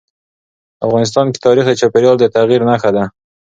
افغانستان 0.85 1.25
کې 1.33 1.39
تاریخ 1.45 1.65
د 1.69 1.73
چاپېریال 1.81 2.15
د 2.19 2.25
تغیر 2.35 2.61
نښه 2.69 2.89
ده. 2.95 3.03